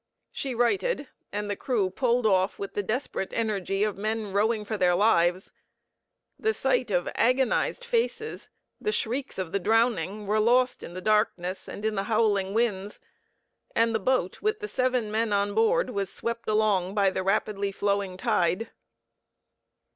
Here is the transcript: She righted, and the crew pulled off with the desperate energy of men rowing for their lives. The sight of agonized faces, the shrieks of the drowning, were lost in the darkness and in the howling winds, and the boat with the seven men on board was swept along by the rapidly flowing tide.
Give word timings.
She 0.31 0.55
righted, 0.55 1.09
and 1.31 1.47
the 1.47 1.55
crew 1.55 1.91
pulled 1.91 2.25
off 2.25 2.57
with 2.57 2.73
the 2.73 2.81
desperate 2.81 3.31
energy 3.33 3.83
of 3.83 3.99
men 3.99 4.33
rowing 4.33 4.65
for 4.65 4.75
their 4.75 4.95
lives. 4.95 5.51
The 6.39 6.55
sight 6.55 6.89
of 6.89 7.07
agonized 7.13 7.85
faces, 7.85 8.49
the 8.79 8.91
shrieks 8.91 9.37
of 9.37 9.51
the 9.51 9.59
drowning, 9.59 10.25
were 10.25 10.39
lost 10.39 10.81
in 10.81 10.95
the 10.95 11.01
darkness 11.01 11.67
and 11.67 11.85
in 11.85 11.93
the 11.93 12.05
howling 12.09 12.55
winds, 12.55 12.99
and 13.75 13.93
the 13.93 13.99
boat 13.99 14.41
with 14.41 14.59
the 14.59 14.67
seven 14.67 15.11
men 15.11 15.31
on 15.31 15.53
board 15.53 15.91
was 15.91 16.11
swept 16.11 16.49
along 16.49 16.95
by 16.95 17.11
the 17.11 17.21
rapidly 17.21 17.71
flowing 17.71 18.17
tide. 18.17 18.71